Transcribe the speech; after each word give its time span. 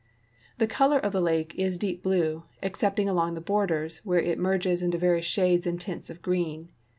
The 0.57 0.65
color 0.65 0.97
of 0.97 1.13
the 1.13 1.21
lake 1.21 1.53
is 1.53 1.77
deep 1.77 2.01
blue 2.01 2.41
excepting 2.63 3.07
along 3.07 3.35
the 3.35 3.39
borders, 3.39 3.99
where 4.03 4.17
it 4.19 4.39
merges 4.39 4.81
into 4.81 4.97
various 4.97 5.25
shades 5.27 5.67
and 5.67 5.79
tints 5.79 6.09
of 6.09 6.23
green. 6.23 6.69